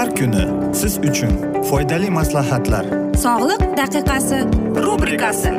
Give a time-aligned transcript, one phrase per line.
[0.00, 1.32] Har kuni siz uchun
[1.68, 2.84] foydali maslahatlar.
[3.24, 4.38] Sog'liq daqiqasi
[4.84, 5.50] rubrikasi.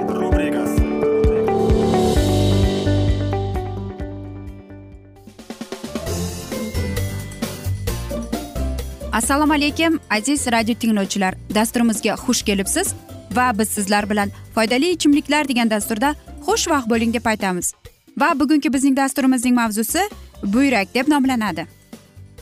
[9.13, 11.33] Assalomu alaykum aziz radio tinglovchilar.
[11.55, 12.93] Dasturimizga xush kelibsiz
[13.31, 16.15] va biz sizlar bilan foydali ichimliklar degan dasturda
[16.47, 17.73] xushvaqt bo'ling deb aytamiz.
[18.17, 20.09] Va bugungi bizning dasturimizning mavzusi
[20.43, 21.67] buyrak deb nomlanadi.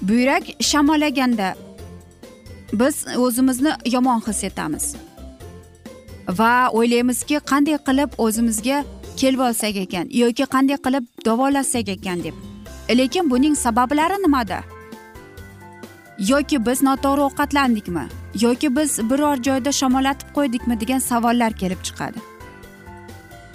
[0.01, 1.55] Buyrak shamollaganda
[2.73, 4.95] biz o'zimizni yomon his etamiz.
[6.39, 8.83] Va o'ylaymizki qanday qilib o'zimizga
[9.17, 12.35] kelib olsak ekan yoki qanday qilib davolasak ekan deb.
[12.89, 14.59] Lekin buning sabablari nimada?
[16.19, 18.05] Yoki biz noto'g'ri ovqatlandikmi?
[18.41, 22.19] Yoki biz biror joyda shamollatib qo'ydikmi degan savollar kelib chiqadi.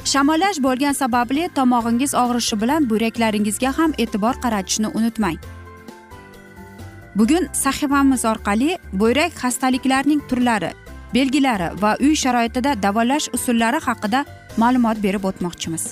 [0.04, 5.38] Shamollash bo'lgan sababli tomog'ingiz og'rishi bilan buyraklaringizga ham e'tibor qaratishni unutmang.
[7.16, 10.70] Bugun sahifamiz orqali buyrak xastaliklarining turlari
[11.14, 14.25] belgilari va uy sharoitida davolash usullari haqida
[14.56, 15.84] ma'lumot berib o'tmoqchimiz.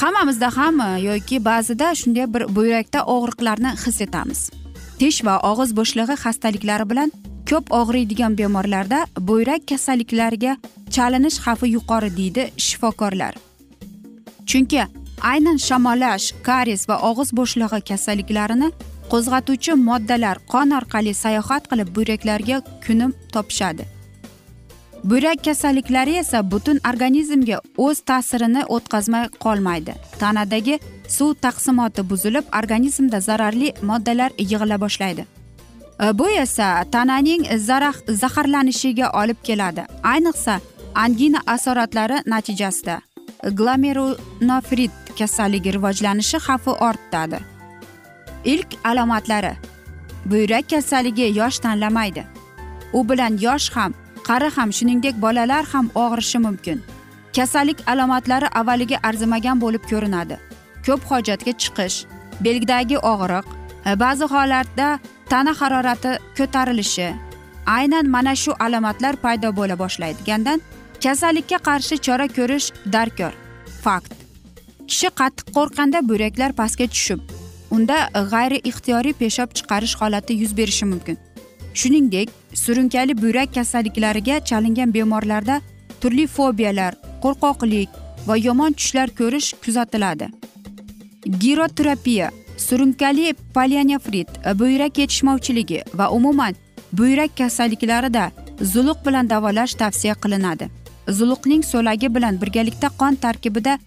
[0.00, 4.40] Hammamizda ham yoki ba'zida shunday bir buyrakda og'riqlarni his etamiz.
[4.98, 7.12] Tish va og'iz bo'shlig'i xastaliklari bilan
[7.50, 8.98] ko'p og'riydigan bemorlarda
[9.28, 10.52] buyrak kasalliklariga
[10.94, 13.34] chalinish xavfi yuqori deydi shifokorlar.
[14.50, 14.82] Chunki
[15.30, 18.68] aynan shamollash karies va og'iz bo'shlig'i kasalliklarini
[19.12, 22.56] qo'zg'atuvchi moddalar qon orqali sayohat qilib buyraklarga
[22.86, 23.84] kunim topishadi.
[25.04, 29.94] Buyrak kasalliklari esa butun organizmga o'z ta'sirini o'tkazmay qolmaydi.
[30.20, 30.78] Tanadagi
[31.16, 35.26] suv taqsimoti buzilib organizmda zararli moddalar yig'ila boshlaydi.
[36.04, 39.82] E, bu esa tananing zarax zaharlanishiga olib keladi.
[40.02, 40.60] Ayniqsa
[40.94, 43.00] angina asoratlari natijasida.
[43.58, 47.38] Glomerunofrit kasalligi rivojlanishi xavfi ortadi.
[48.44, 49.56] Ilk alomatlari.
[50.24, 52.24] Buyrak kasalligi yosh tanlamaydi.
[52.92, 53.94] U bilan yosh ham
[54.28, 56.82] qari ham shuningdek bolalar ham og'rishi mumkin.
[57.36, 60.36] Kasallik alomatlari avvaliga arzimagan bo'lib ko'rinadi.
[60.86, 61.96] Ko'p hojatga chiqish
[62.44, 63.46] belgidagi og'riq
[64.02, 64.88] ba'zi holatda
[65.30, 67.08] tana harorati ko'tarilishi
[67.66, 70.60] aynan mana shu alomatlar paydo bo'la boshlaydigandan
[71.04, 73.32] kasallikka qarshi chora ko'rish darkor.
[73.84, 74.12] Fakt.
[74.88, 77.20] Kishi qattiq qo'rqqanda buyraklar pastga tushib
[77.74, 77.98] unda
[78.32, 81.18] g'ayri ixtiyoriy peshob chiqarish holati yuz berishi mumkin.
[81.80, 85.60] Shuningdek surunkali buyrak kasalliklariga chalingan bemorlarda
[86.00, 86.92] turli fobiyalar
[87.22, 87.88] qo'rqoqlik
[88.28, 90.28] va yomon tushlar ko'rish kuzatiladi.
[91.42, 92.30] Giroterapiya
[92.66, 94.30] surunkali polianefrit
[94.60, 96.54] buyrak yetishmovchiligi va umuman
[96.92, 98.30] buyrak kasalliklarida
[98.72, 100.70] zuluq bilan davolash tavsiya qilinadi.
[101.08, 103.78] Zuluqning so'lagi bilan birgalikda qon tarkibida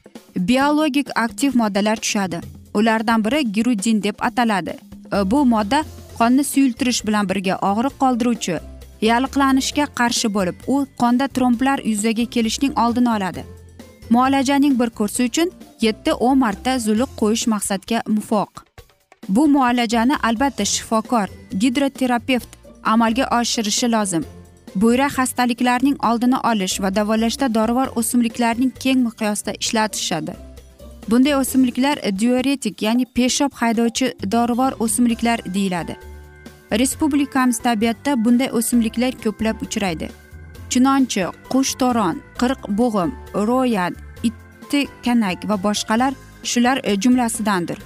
[0.50, 2.42] biologik aktiv moddalar tushadi.
[2.80, 4.78] Ulardan biri girudin deb ataladi.
[5.14, 5.84] E, bu modda
[6.18, 8.58] qonni suyultirish bilan birga og'riq qoldiruvchi
[9.02, 13.44] yalliqlanishga qarshi bo'lib u qonda tromblar yuzaga kelishining oldini oladi.
[14.10, 15.52] Muolajaning bir kursi uchun
[15.82, 18.64] yetti o'n marta zuluq qo'yish maqsadga muvofiq.
[19.30, 21.28] Bu muolajani albatta shifokor
[21.62, 22.50] gidroterapevt
[22.84, 24.24] amalga oshirishi lozim.
[24.76, 30.47] Buyrak xastaliklarining oldini olish va davolashda dorivor o'simliklarning keng miqyosda ishlatishadi.
[31.10, 35.98] Bunday o'simliklar diuretik ya'ni peshob haydovchi dorivor o'simliklar deyiladi.
[36.72, 40.10] Respublikamiz tabiatda bunday o'simliklar ko'plab uchraydi.
[40.70, 43.12] Chinonchi qushtoron qirq bo'g'im
[43.50, 43.96] ro'yan
[45.06, 46.14] kanak va boshqalar
[46.44, 47.78] shular jumlasidandir.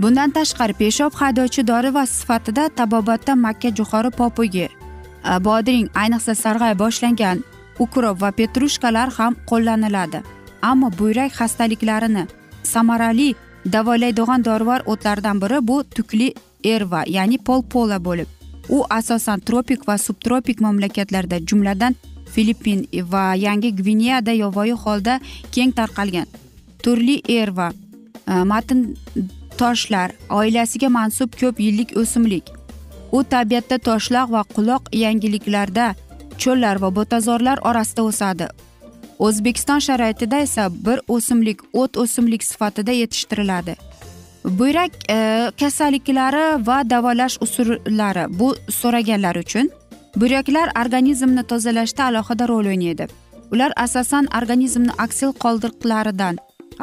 [0.00, 4.68] Bundan tashqari peshob haydovchi dori va sifatida tabobatda makka jo'xori popugi
[5.46, 7.38] bodring ayniqsa sarg'ay boshlangan
[7.78, 10.35] ukrop va petrushkalar ham qo'llaniladi.
[10.62, 12.26] Ammo buyrak xastaliklarini
[12.62, 13.34] samarali
[13.72, 18.26] davolaydigan dorivor o'tlardan biri bu tukli erva ya'ni polpola bo'lib.
[18.68, 21.94] U asosan tropik va subtropik mamlakatlarda jumladan
[22.32, 25.20] filippin va yangi gvineyada yovvoyi holda
[25.52, 26.26] keng tarqalgan.
[26.82, 27.72] Turli erva
[28.26, 28.82] e, matn
[29.58, 32.50] toshlar oilasiga mansub ko'p yillik o'simlik.
[33.12, 35.94] U tabiatda toshloq va quloq yangiliklarda
[36.42, 38.46] cho'llar va botazorlar orasida o'sadi.
[39.18, 43.76] O'zbekiston sharoitida esa bir o'simlik o't o'simlik sifatida yetishtiriladi.
[44.44, 49.70] Buyrak e, kasalliklari va davolash usullari bu so'raganlar uchun
[50.16, 53.06] buyraklar organizmni tozalashda alohida rol o'ynaydi.
[53.52, 56.38] Ular asosan organizmni aksil qoldiqlaridan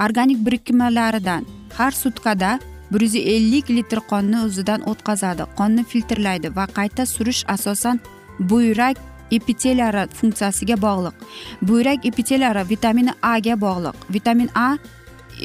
[0.06, 1.46] organik birikmalaridan
[1.78, 2.60] har sutkada
[2.92, 8.00] bir yuz ellik litr qonni o'zidan o'tkazadi qonni filtrlaydi va qayta surish asosan
[8.40, 8.98] buyrak
[9.38, 11.14] epitelari funksiyasiga bog'liq.
[11.62, 13.96] Buyrak epitelari vitamin a ga bog'liq.
[14.16, 14.78] Vitamin a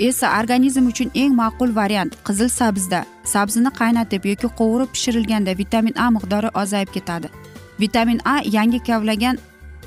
[0.08, 6.10] esa organizm uchun eng ma'qul variant qizil sabzida sabzini qaynatib yoki qovurib pishirilganda vitamin a
[6.16, 7.28] miqdori ozayib ketadi.
[7.80, 9.36] Vitamin a yangi kavlagan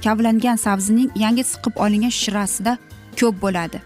[0.03, 2.77] kavlangan sabzining yangi siqib olingan shirasida
[3.19, 3.79] ko'p bo'ladi.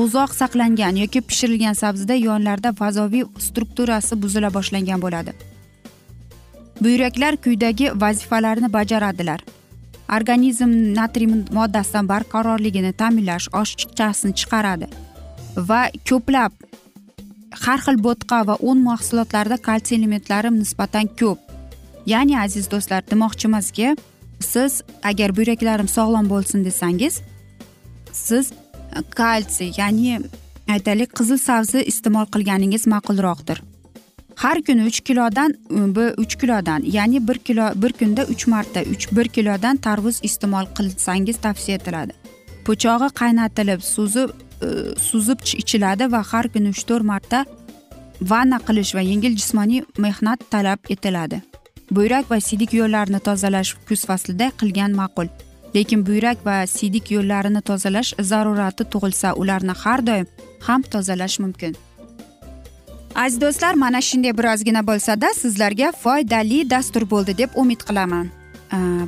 [0.00, 5.32] Uzoq saqlangan yoki pishirilgan sabzida yonlarda fazoviy strukturasi buzila boshlangan bo'ladi.
[6.80, 9.40] Buyraklar quyidagi vazifalarni bajaradilar.
[10.16, 11.28] Organizm natriy
[11.58, 14.86] moddasidan barqarorligini ta'minlash oshiqchasini chiqaradi
[15.68, 16.52] va ko'plab
[17.64, 21.38] har xil bo'tqa va un mahsulotlarida kalsiy elementlari nisbatan ko'p.
[22.06, 23.96] Ya'ni aziz do'stlar demoqchimizki
[24.40, 27.20] siz agar buyraklarim sog'lom bo'lsin desangiz
[28.12, 28.52] siz
[29.20, 30.20] kalsiy ya'ni
[30.74, 33.58] aytaylik qizil sabzi iste'mol qilganingiz ma'qulroqdir.
[34.42, 35.54] Har kuni uch kilodan
[36.22, 41.36] uch kilodan ya'ni bir kilo bir kunda uch marta uch bir kilodan tarvuz iste'mol qilsangiz
[41.46, 42.12] tavsiya etiladi.
[42.66, 44.30] Po'chog'i qaynatilib suzib
[45.08, 47.44] suzib ichiladi va har kuni uch to'rt marta
[48.30, 51.42] vanna qilish va yengil jismoniy mehnat talab etiladi.
[51.90, 55.28] Buyrak va siydik yo'llarini tozalash kuz faslida qilgan ma'qul.
[55.74, 60.26] Lekin buyrak va siydik yo'llarini tozalash zarurati tug'ilsa ularni har doim
[60.66, 61.76] ham tozalash mumkin.
[63.14, 68.26] Aziz do'stlar mana shunday birozgina bo'lsada sizlarga foydali dastur bo'ldi deb umid qilaman.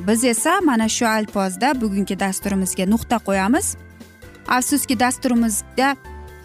[0.07, 3.75] Biz esa mana shu alpozda bugungi dasturimizga nuqta qo'yamiz.
[4.47, 5.95] Afsuski dasturimizda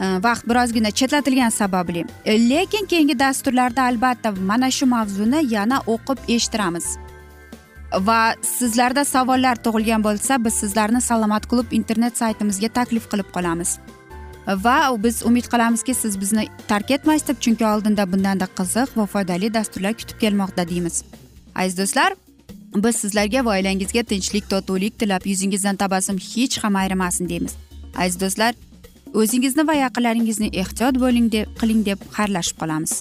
[0.00, 2.04] vaqt birozgina chetlatilgani sababli.
[2.26, 6.86] Lekin keyingi dasturlarda albatta mana shu mavzuni yana o'qib eshittiramiz.
[8.08, 13.78] Va sizlarda savollar tug'ilgan bo'lsa biz sizlarni salomat klub internet saytimizga taklif qilib qolamiz.
[14.46, 19.54] Va biz umid qilamizki siz bizni tark etmaysiz deb chunki oldinda bundanda qiziq va foydali
[19.54, 21.04] dasturlar kutib kelmoqda deymiz.
[21.54, 22.14] Aziz do'stlar
[22.74, 27.54] biz sizlarga va oilangizga tinchlik totuvlik tilab yuzingizdan tabassum hech ham ayrimasin deymiz.
[27.96, 28.54] Aziz do'stlar
[29.14, 32.92] o'zingizni va yaqinlaringizni ehtiyot bo'ling deb qiling deb xayrlashib qolamiz.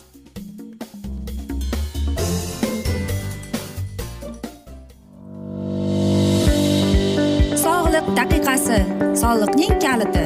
[7.65, 8.79] Sog'liq daqiqasi
[9.21, 10.25] soliqning kaliti.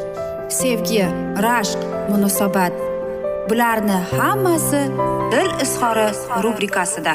[0.51, 1.05] sevgi
[1.45, 1.79] rashq
[2.09, 2.73] munosabat.
[3.49, 4.81] Bularni hammasi
[5.31, 6.07] dil izhori
[6.43, 7.13] rubrikasida.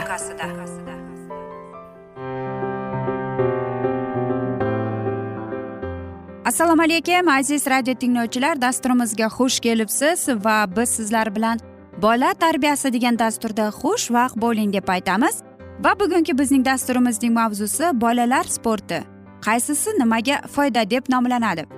[6.45, 8.61] Assalomu alaykum aziz radio tinglovchilar.
[8.61, 11.59] Dasturimizga xush kelibsiz va biz sizlar bilan
[12.02, 15.43] bola tarbiyasi degan dasturda xush vaqt bo'ling deb aytamiz.
[15.85, 19.02] Va bugungi bizning dasturimizning mavzusi bolalar sporti.
[19.45, 21.75] Qaysisi nimaga foyda deb nomlanadi?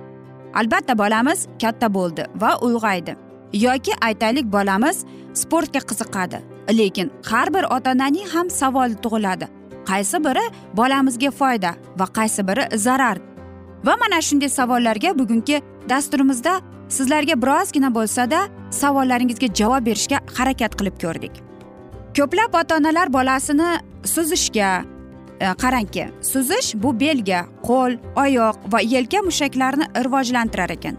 [0.53, 3.15] Albatta bolamiz katta bo'ldi va ulg'aydi.
[3.53, 6.39] Yoki aytaylik bolamiz sportga qiziqadi
[6.77, 9.47] lekin har bir ota onaning ham savoli tug'iladi.
[9.89, 13.17] Qaysi biri bolamizga foyda va qaysi biri zarar?
[13.85, 16.53] Va mana shunday savollarga bugungi dasturimizda
[16.89, 18.39] sizlarga birozgina bo'lsada
[18.81, 21.33] savollaringizga javob berishga harakat qilib ko'rdik.
[22.17, 23.69] Ko'plab ota onalar bolasini
[24.13, 24.69] suzishga
[25.39, 30.97] E, qarangki suzish bu belga qo'l oyoq va yelka mushaklarini rivojlantirar ekan.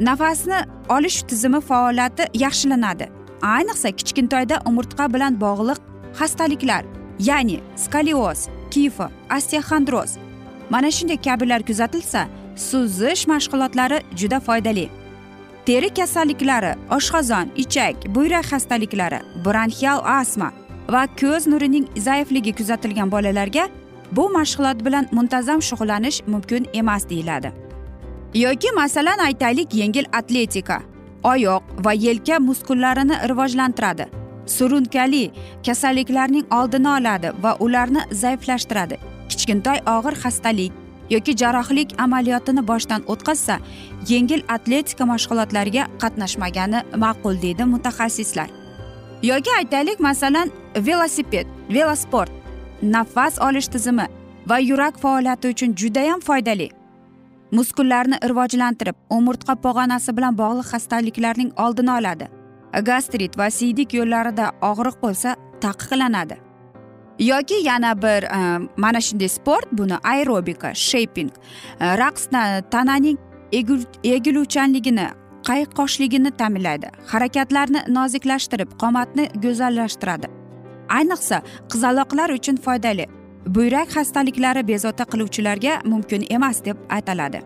[0.00, 3.06] Nafasni olish tizimi faoliyati yaxshilanadi.
[3.42, 5.78] Ayniqsa kichkintoyda umurtqa bilan bog'liq
[6.18, 6.84] xastaliklar
[7.28, 10.10] ya'ni skolioz kifo osteoxondroz
[10.70, 12.26] mana shunday kabilar kuzatilsa
[12.56, 14.88] suzish mashg'ulotlari juda foydali.
[15.66, 20.52] Teri kasalliklari oshqozon ichak buyrak xastaliklari bronxial astma
[20.92, 23.68] va ko'z nurining zaifligi kuzatilgan bolalarga
[24.16, 27.52] bu mashg'ulot bilan muntazam shug'ullanish mumkin emas deyiladi.
[28.34, 30.82] Yoki masalan aytaylik yengil atletika
[31.22, 34.06] oyoq va yelka muskullarini rivojlantiradi
[34.46, 35.24] surunkali
[35.66, 38.96] kasalliklarning oldini oladi va ularni zaiflashtiradi.
[39.28, 40.72] Kichkintoy og'ir xastalik
[41.10, 43.58] yoki jarrohlik amaliyotini boshdan o'tkazsa
[44.08, 48.61] yengil atletika mashg'ulotlariga qatnashmagani ma'qul deydi mutaxassislar.
[49.22, 52.30] Yoki aytaylik masalan velosiped velosport
[52.82, 54.06] nafas olish tizimi
[54.46, 56.70] va yurak faoliyati uchun judayam foydali.
[57.52, 62.28] Muskullarni rivojlantirib umurtqa pog'onasi bilan bog'liq xastaliklarning oldini oladi.
[62.82, 66.36] Gastrit va siydik yo'llarida og'riq bo'lsa taqiqlanadi.
[67.18, 71.30] Yoki yana bir e, mana shunday sport buni aerobika sheping
[71.80, 72.24] e, raqs
[72.70, 73.18] tananing
[74.02, 75.08] egiluvchanligini
[75.48, 80.28] qayqoshligini ta'minlaydi harakatlarni noziklashtirib qomatni go'zallashtiradi.
[80.98, 83.06] Ayniqsa qizaloqlar uchun foydali
[83.46, 87.40] buyrak xastaliklari bezovta qiluvchilarga mumkin emas deb aytiladi.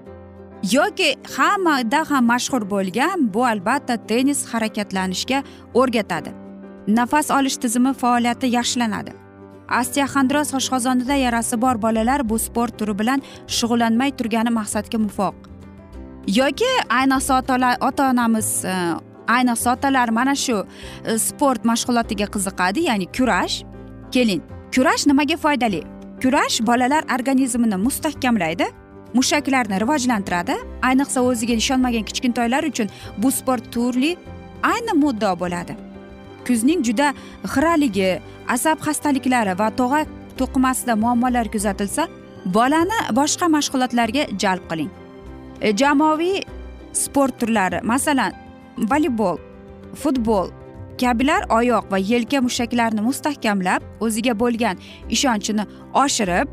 [0.73, 5.43] Yoki hammada ham mashhur bo'lgan bu albatta tennis harakatlanishga
[5.75, 6.31] o'rgatadi.
[6.99, 9.13] Nafas olish tizimi faoliyati yaxshilanadi.
[9.81, 13.23] Osteoxondroz oshqozonida yarasi bor bolalar bu sport turi bilan
[13.57, 15.56] shug'ullanmay turgani maqsadga muvofiq.
[16.27, 17.39] Yoki ayniqsa
[17.81, 18.75] ota onamiz e,
[19.27, 20.67] ayniqsa otalar mana shu
[21.05, 23.63] e, sport mashg'ulotiga qiziqadi ya'ni kurash.
[24.13, 24.43] Keling
[24.75, 25.83] kurash nimaga foydali?
[26.23, 28.67] Kurash bolalar organizmini mustahkamlaydi
[29.15, 30.55] mushaklarni rivojlantiradi.
[30.83, 34.17] Ayniqsa o'ziga ishonmagan kichkintoylar uchun bu sport turli
[34.63, 35.77] ayni muddao bo'ladi.
[36.47, 37.15] Kuzning juda
[37.55, 40.07] xiraligi asab xastaliklari va tog'ak
[40.39, 42.09] to'qimasida muammolar kuzatilsa
[42.57, 45.06] bolani boshqa mashg'ulotlarga jalb qiling.
[45.61, 46.43] Э, jamoaviy
[46.93, 48.33] sport turlari masalan
[48.77, 49.39] voleybol
[49.95, 50.51] futbol
[51.01, 54.77] kabilar oyoq va yelka mushaklarini mustahkamlab o'ziga bo'lgan
[55.09, 55.65] ishonchini
[56.05, 56.49] oshirib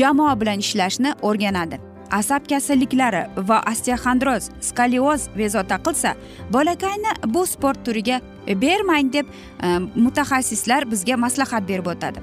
[0.00, 1.80] jamoa bilan ishlashni o'rganadi.
[2.10, 6.14] Asab kasalliklari va osteoxondroz skolioz bezovta qilsa
[6.52, 12.20] bolakayni bu sport turiga e, bermang deb e, mutaxassislar bizga maslahat berib o'tadi.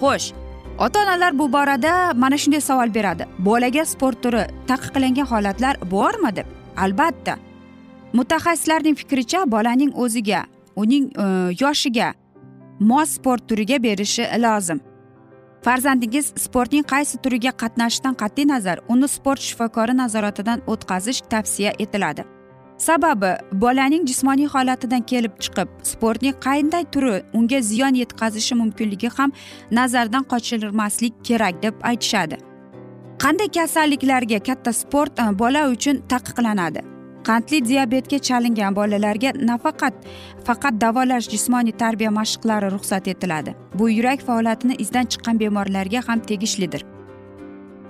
[0.00, 0.39] Xo'sh
[0.80, 3.26] ota onalar bu borada mana shunday savol beradi.
[3.38, 6.46] Bolaga sport turi taqiqlangan holatlar bormi deb?
[6.76, 7.36] Albatta.
[8.12, 10.44] Mutaxassislarning fikricha bolaning o'ziga
[10.76, 11.26] uning e,
[11.60, 12.14] yoshiga
[12.80, 14.80] mos sport turiga berishi lozim.
[15.64, 22.24] Farzandingiz sportning qaysi turiga qatnashishidan qat'iy nazar uni sport shifokori nazoratidan o'tkazish tavsiya etiladi.
[22.80, 29.32] Sababi bolaning jismoniy holatidan kelib chiqib sportning qanday turi unga ziyon yetkazishi mumkinligi ham
[29.70, 32.36] nazardan qochirmaslik kerak deb aytishadi.
[33.22, 36.80] Qanday kasalliklarga katta sport e, bola uchun taqiqlanadi?
[37.28, 39.94] Qandli diabetga chalingan bolalarga nafaqat
[40.46, 43.54] faqat davolash jismoniy tarbiya mashqlari ruxsat etiladi.
[43.74, 46.82] Bu yurak faoliyatini izdan chiqqan bemorlarga ham tegishlidir.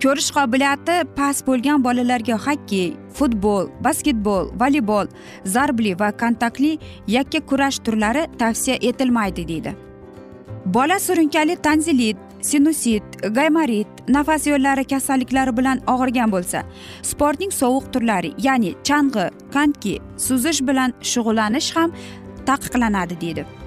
[0.02, 5.11] Ko'rish qobiliyati past bo'lgan bolalarga xokkey futbol basketbol voleybol
[5.54, 6.71] zarbli va kontaktli
[7.16, 9.75] yakka kurash turlari tavsiya etilmaydi deydi.
[10.76, 13.04] Bola surunkali tanzilit sinusit
[13.37, 16.64] gaymarit nafas yo'llari kasalliklari bilan og'rigan bo'lsa
[17.12, 19.95] sportning sovuq turlari ya'ni chang'i konki
[20.26, 21.97] suzish bilan shug'ullanish ham
[22.49, 23.60] taqiqlanadi deydi.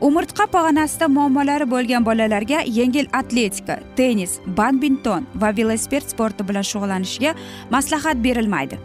[0.00, 7.34] Umurtqa pog'onasida muammolari bo'lgan bolalarga yengil atletika tennis badminton va velosiped sporti bilan shug'ullanishga
[7.70, 8.78] maslahat berilmaydi.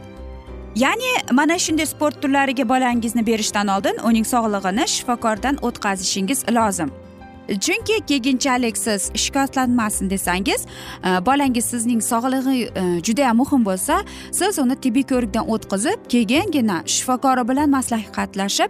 [0.75, 6.91] Ya'ni mana shunday sport turlariga bolangizni berishdan oldin uning sog'lig'ini shifokordan o'tkazishingiz lozim.
[7.49, 10.65] Chunki keyinchalik siz shikastlanmasin desangiz
[11.05, 17.47] e, bolangiz sizning sog'lig'i e, judayam muhim bo'lsa siz uni tibbiy ko'rikdan o'tkazib keyingina shifokori
[17.49, 18.69] bilan maslahatlashib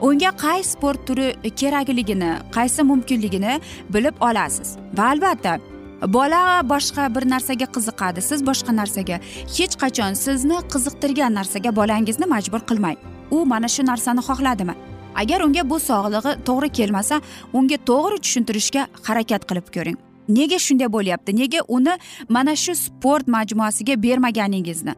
[0.00, 3.60] unga qaysi sport turi kerakligini qaysi mumkinligini
[3.94, 4.76] bilib olasiz.
[4.98, 5.58] Va albatta
[6.06, 9.20] bola boshqa bir narsaga qiziqadi siz boshqa narsaga.
[9.56, 12.96] Hech qachon sizni qiziqtirgan narsaga bolangizni majbur qilmang.
[13.30, 14.74] U mana shu narsani xohladimi?
[15.22, 17.20] Agar unga bu sog'lig'i to'g'ri kelmasa
[17.52, 19.98] unga to'g'ri tushuntirishga harakat qilib ko'ring.
[20.28, 21.34] Nega shunday bo'lyapti?
[21.40, 21.94] Nega uni
[22.28, 24.94] mana shu sport majmuasiga bermaganingizni?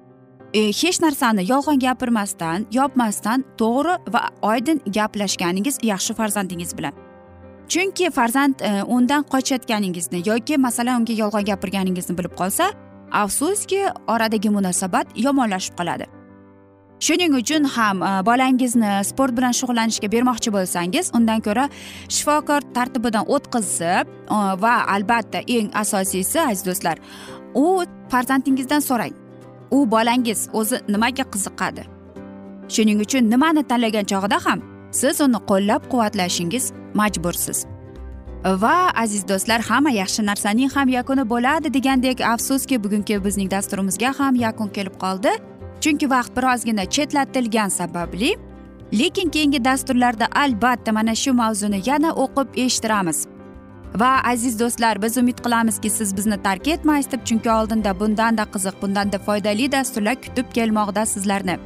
[0.53, 6.95] E, hech narsani yolg'on gapirmasdan yopmasdan to'g'ri va oydin gaplashganingiz yaxshi farzandingiz bilan.
[7.69, 12.73] Chunki farzand e, undan qochayotganingizni yoki masalan unga yolg'on gapirganingizni bilib qolsa
[13.13, 16.11] afsuski oradagi munosabat yomonlashib qoladi.
[17.01, 21.71] Shuning uchun ham e, bolangizni sport bilan shug'ullanishga bermoqchi bo'lsangiz undan ko'ra
[22.09, 24.07] shifokor tartibidan o'tkazib
[24.67, 26.97] va albatta eng asosiysi aziz do'stlar
[27.55, 27.67] u
[28.11, 29.20] farzandingizdan so'rang.
[29.71, 31.83] U bolangiz o'zi nimaga qiziqadi?
[32.75, 34.61] Shuning uchun nimani tanlagan chog'ida ham
[35.01, 37.59] siz uni qo'llab quvvatlashingiz majbursiz.
[38.45, 44.35] Va aziz do'stlar hamma yaxshi narsaning ham yakuni bo'ladi degandek afsuski bugungi bizning dasturimizga ham
[44.35, 45.33] yakun kelib qoldi.
[45.83, 48.31] Chunki vaqt birozgina chetlatilgani sababli
[48.93, 53.19] lekin keyingi dasturlarda albatta mana shu mavzuni yana o'qib eshittiramiz.
[53.95, 58.83] Va aziz do'stlar biz umid qilamizki siz bizni tark etmaysiz deb chunki oldinda bundanda qiziq
[58.83, 61.57] bundanda foydali dasturlar kutib kelmoqda sizlarni.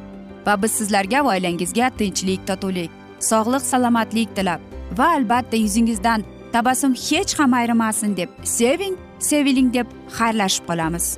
[0.47, 4.61] Va biz sizlarga va oilangizga tinchlik totuvlik sog'lik salomatlik tilab.
[4.97, 11.17] Va albatta yuzingizdan tabassum hech ham ayrimasin deb seving seviling deb xayrlashib qolamiz.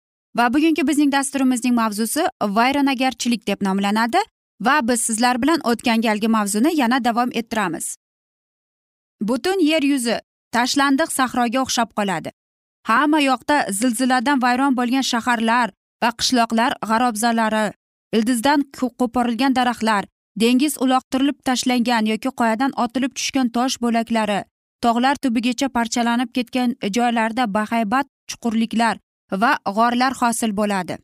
[0.37, 2.23] Va bugungi bizning dasturimizning mavzusi
[2.57, 4.21] vayronagarchilik deb nomlanadi
[4.67, 7.95] va biz sizlar bilan o'tgan galgi mavzuni yana davom ettiramiz.
[9.21, 10.19] Butun yer yuzi
[10.51, 12.31] tashlandiq sahroga o'xshab qoladi.
[12.89, 15.69] Hamma yoqda zilziladan vayron bo'lgan shaharlar
[16.03, 17.65] va qishloqlar g'arobzalari
[18.15, 20.03] ildizdan qo'porilgan daraxtlar
[20.43, 24.39] dengiz uloqtirilib tashlangan yoki qoyadan otilib tushgan tosh bo'laklari
[24.85, 28.95] tog'lar tubigacha parchalanib ketgan joylarda bahaybat chuqurliklar
[29.41, 30.97] va g'orlar hosil bo'ladi.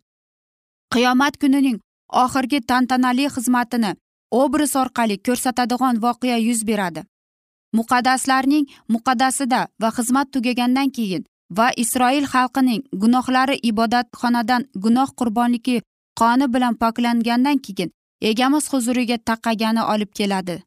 [0.93, 1.77] Qiyomat kunining
[2.23, 3.91] oxirgi tantanali xizmatini
[4.31, 7.01] obraz orqali ko'rsatadigan voqea yuz beradi.
[7.77, 11.25] Muqaddaslarning muqaddasida va xizmat tugagandan keyin
[11.57, 15.77] va isroil xalqining gunohlari ibodatxonadan gunoh qurbonligi
[16.19, 17.93] qoni bilan poklangandan keyin
[18.29, 20.63] egamiz huzuriga taqagani olib keladi.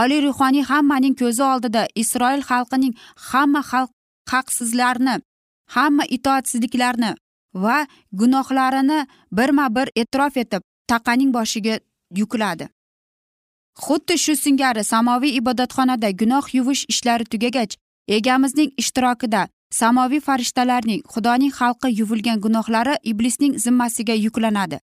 [0.00, 2.94] Oliy ruhoniy hammaning ko'zi oldida isroil xalqining
[3.28, 3.90] hamma xalq
[4.32, 5.14] haqsizlarni
[5.74, 7.14] hamma itoatsizliklarni
[7.54, 11.80] va gunohlarini birma bir e'tirof etib taqaning boshiga
[12.16, 12.68] yukladi.
[13.84, 17.76] Xuddi shu singari samoviy ibodatxonada gunoh yuvish ishlari tugagach
[18.08, 24.78] egamizning ishtirokida samoviy farishtalarning xudoning xalqi yuvilgan gunohlari iblisning zimmasiga yuklanadi.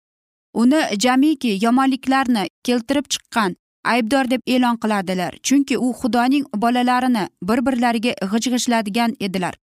[0.54, 8.12] Uni jamiki yomonliklarni keltirib chiqqan aybdor deb e'lon qiladilar chunki u xudoning bolalarini bir birlariga
[8.32, 9.54] g'ij g'ijladigan edilar.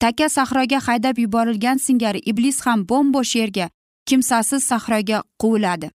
[0.00, 3.70] Taka sahroga haydab yuborilgan singari iblis ham bo'mbo'sh yerga
[4.06, 5.90] kimsasiz sahroga quviladi.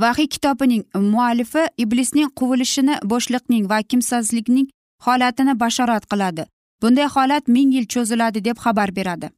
[0.00, 4.68] Vahiy kitobining muallifi iblisning quvilishini bo'shliqning va kimsasizlikning
[5.06, 6.46] holatini bashorat qiladi.
[6.82, 9.30] Bunday holat ming yil cho'ziladi deb xabar beradi.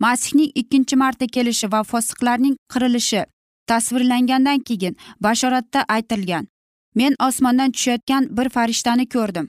[0.00, 3.24] Masihning ikkinchi marta kelishi va fosiqlarning qirilishi
[3.66, 6.46] tasvirlangandan keyin bashoratda aytilgan.
[6.94, 9.48] Men osmondan tushayotgan bir farishtani ko'rdim.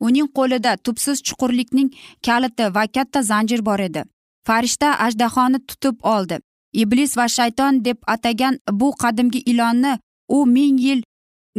[0.00, 1.90] Uning qo'lida tubsiz chuqurlikning
[2.26, 4.02] kaliti va katta zanjir bor edi.
[4.46, 6.38] Farishta ajdahoni tutib oldi.
[6.72, 11.02] Iblis va shayton deb atagan bu qadimgi ilonni u ming yil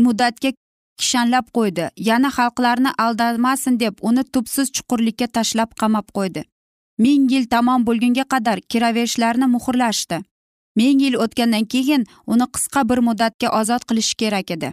[0.03, 0.51] muddatga
[0.99, 1.89] kishanlab qo'ydi.
[2.09, 6.43] Yana xalqlarni aldamasin deb uni tubsiz chuqurlikka tashlab qamab qo'ydi.
[6.97, 10.17] Ming yil tamom bo'lgunga qadar kiraverishlarni muhrlashdi.
[10.75, 14.71] Ming yil o'tgandan keyin uni qisqa bir muddatga ozod qilish kerak edi.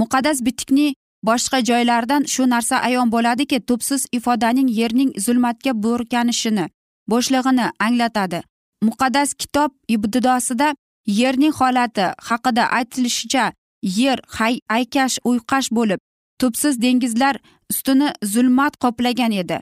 [0.00, 0.94] Muqaddas bitikni
[1.28, 6.66] boshqa joylardan shu narsa ayon bo'ladiki tubsiz ifodaning yerning zulmatga burkanishini
[7.10, 8.40] bo'shlig'ini anglatadi.
[8.86, 10.68] Muqaddas kitob ibtidosida
[11.06, 13.44] yerning holati haqida aytilishicha
[13.82, 16.00] yer hay aykash uyqash bo'lib
[16.40, 17.34] tubsiz dengizlar
[17.70, 19.58] ustini zulmat qoplagan edi.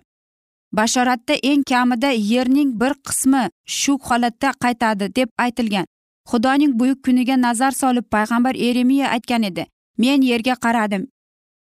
[0.72, 3.42] Bashoratda eng kamida yerning bir qismi
[3.79, 5.87] shu holatda qaytadi deb aytilgan.
[6.31, 9.66] Xudoning buyuk kuniga nazar solib payg'ambar eremiya aytgan edi
[9.98, 11.03] men yerga qaradim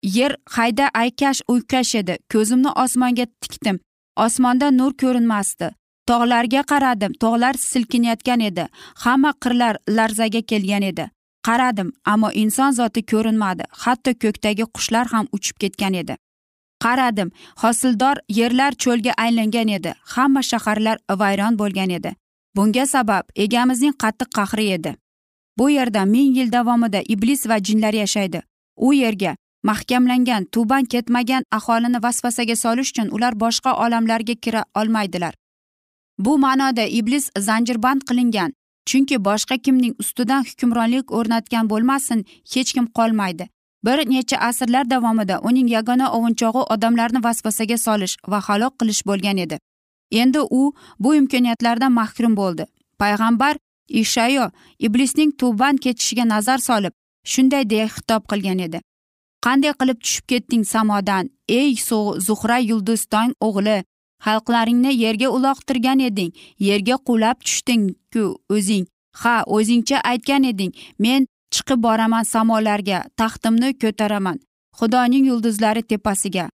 [0.04, 2.18] yer hayda aykash uykash edi.
[2.32, 3.80] Ko'zimni osmonga tikdim.
[4.18, 5.72] Osmonda nur ko'rinmasdi.
[6.08, 7.14] Tog'larga qaradim.
[7.14, 8.68] Tog'lar silkinayotgan edi.
[8.96, 11.10] Hamma qirlar larzaga kelgan edi.
[11.48, 13.64] Qaradim ammo inson zoti ko'rinmadi.
[13.70, 16.18] Hatto ko'kdagi qushlar ham uchib ketgan edi.
[16.84, 17.30] Qaradim
[17.62, 19.94] hosildor yerlar cho'lga aylangan edi.
[20.16, 22.16] Hamma shaharlar vayron bo'lgan edi.
[22.56, 24.96] Bunga sabab egamizning qattiq qahri edi.
[25.58, 28.42] Bu yerda ming yil davomida iblis va jinlar yashaydi.
[28.78, 35.34] U yerga mahkamlangan tuban ketmagan aholini vasvasaga solish uchun ular boshqa olamlarga kira olmaydilar.
[36.20, 38.54] Bu ma'noda iblis zanjirband qilingan
[38.86, 43.48] chunki boshqa kimning ustidan hukmronlik o'rnatgan bo'lmasin hech kim qolmaydi.
[43.86, 49.58] Bir necha asrlar davomida uning yagona ovunchog'i odamlarni vasvasaga solish va halok qilish bo'lgan edi.
[50.12, 52.66] Endi u bu imkoniyatlardan mahrum bo'ldi.
[53.00, 53.56] Payg'ambar
[53.90, 54.50] ishayo
[54.80, 58.82] iblisning tuban ketishiga nazar solib shunday deya xitob qilgan edi.
[59.46, 61.30] Qanday qilib tushib ketding samodan?
[61.60, 61.76] Ey
[62.28, 63.78] zuhra yulduztong o'g'li
[64.26, 66.32] xalqlaringni yerga uloqtirgan eding
[66.68, 68.24] yerga qulab tushdingku
[68.56, 68.86] o'zing.
[69.22, 70.72] Ha o'zingcha aytgan eding
[71.04, 71.22] men
[71.54, 74.38] chiqib boraman samolarga taxtimni ko'taraman
[74.80, 76.46] xudoning yulduzlari tepasiga.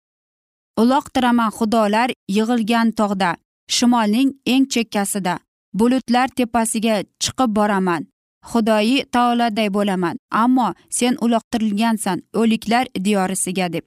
[0.81, 3.31] Uloqtiraman xudolar yig'ilgan tog'da
[3.75, 5.35] shimolning eng chekkasida
[5.79, 8.01] bulutlar tepasiga chiqib boraman.
[8.51, 13.85] Xudoyi taoloday bo'laman ammo sen uloqtirilgansan o'liklar diyorisiga deb.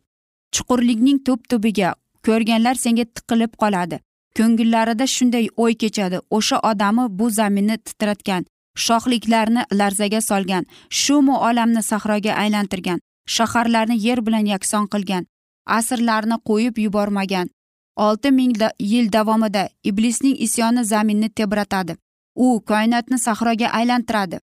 [0.55, 1.95] Chuqurlikning tub tubiga
[2.27, 4.01] ko'rganlar senga tiqilib qoladi.
[4.37, 8.45] Ko'ngillarida shunday o'y kechadi o'sha odami bu zaminni titratgan
[8.85, 15.27] shohliklarni larzaga solgan shumu olamni sahroga aylantirgan shaharlarni yer bilan yakson qilgan
[15.67, 17.49] asrlarni qo'yib yubormagan.
[17.97, 21.97] Olti ming yil davomida iblisning isyoni zaminni tebratadi.
[22.35, 24.39] U koinotni sahroga aylantiradi.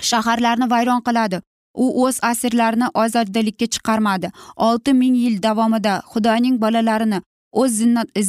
[0.00, 1.40] Shaharlarni vayron qiladi.
[1.74, 4.30] U o'z asirlarini ozodlikka chiqarmadi.
[4.56, 7.20] Olti ming yil davomida xudoning bolalarini
[7.52, 7.72] o'z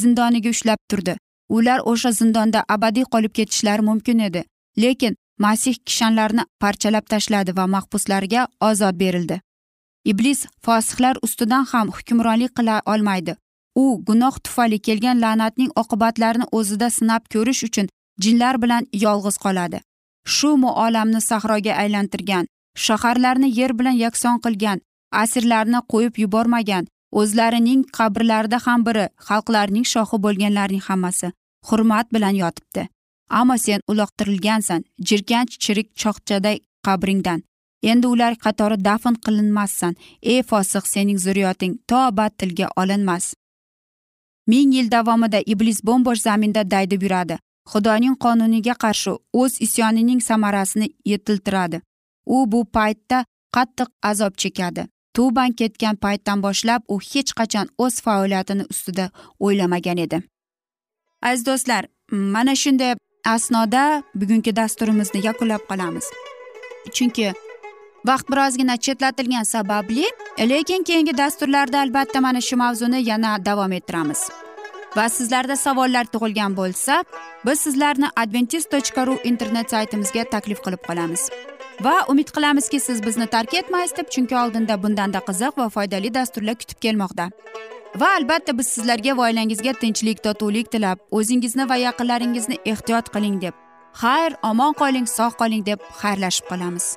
[0.02, 1.16] zindoniga ushlab turdi.
[1.48, 4.44] Ular o'sha zindonda abadiy qolib ketishlari mumkin edi.
[4.78, 9.40] Lekin masih kishanlarni parchalab tashladi va mahbuslarga ozod berildi.
[10.04, 13.36] Iblis fosihlar ustidan ham hukmronlik qila olmaydi.
[13.74, 17.86] U gunoh tufayli kelgan la'natning oqibatlarini o'zida sinab ko'rish uchun
[18.18, 19.80] jinlar bilan yolg'iz qoladi.
[20.24, 20.48] Shu
[20.86, 24.80] olamni sahroga aylantirgan shaharlarni yer bilan yakson qilgan
[25.22, 26.86] asirlarni qo'yib yubormagan
[27.20, 31.32] o'zlarining qabrlarida ham biri xalqlarning shohi bo'lganlarning hammasi
[31.68, 32.88] hurmat bilan yotibdi.
[33.30, 37.42] Ammo sen uloqtirilgansan jirkanch chirik choqchaday qabringdan.
[37.82, 43.34] Endi ular qatori dafn qilinmassan ey fosiq sening zurriyoting to abad tilga olinmas.
[44.46, 47.38] Ming yil davomida iblis bo'mbo'sh zaminda daydib yuradi.
[47.72, 51.80] Xudoning qonuniga qarshi o'z isyonining samarasini yetiltiradi.
[52.26, 53.24] U bu paytda
[53.56, 54.86] qattiq azob chekadi.
[55.14, 60.22] Tuban ketgan paytdan boshlab u hech qachon o'z faoliyatini ustida o'ylamagan edi.
[61.22, 62.94] Aziz do'stlar mana shunday
[63.34, 66.06] asnoda bugungi dasturimizni yakunlab qolamiz.
[66.96, 67.32] Chunki
[68.08, 70.06] vaqt birozgina chetlatilgani sababli
[70.38, 74.20] lekin keyingi dasturlarda albatta mana shu mavzuni yana davom ettiramiz.
[74.96, 77.04] Va sizlarda savollar tug'ilgan bo'lsa
[77.46, 81.22] biz sizlarni adventis tochka ru internet saytimizga taklif qilib qolamiz.
[81.84, 86.56] Va umid qilamizki siz bizni tark etmaysiz deb chunki oldinda bundanda qiziq va foydali dasturlar
[86.62, 87.30] kutib kelmoqda.
[88.00, 93.54] Va albatta biz sizlarga va oilangizga tinchlik totuvlik tilab o'zingizni va yaqinlaringizni ehtiyot qiling deb
[94.02, 96.96] xayr omon qoling sog' qoling deb xayrlashib qolamiz.